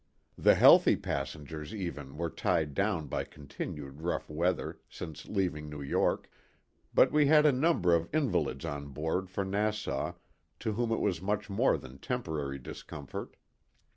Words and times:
The 0.35 0.55
healthy 0.55 0.95
passengers 0.95 1.75
even 1.75 2.17
were 2.17 2.31
tired 2.31 2.73
down 2.73 3.05
by 3.05 3.23
continued 3.23 4.01
rough 4.01 4.31
weather 4.31 4.79
since 4.89 5.27
leaving 5.27 5.69
New 5.69 5.83
York, 5.83 6.27
but 6.91 7.11
we 7.11 7.27
had 7.27 7.45
a 7.45 7.51
number 7.51 7.93
of 7.93 8.09
invalids 8.11 8.65
on 8.65 8.87
board 8.87 9.29
for 9.29 9.45
Nassau 9.45 10.13
to 10.61 10.73
whom 10.73 10.91
it 10.91 11.01
was 11.01 11.21
much 11.21 11.51
more 11.51 11.77
than 11.77 11.99
temporary 11.99 12.57
discomfort. 12.57 13.35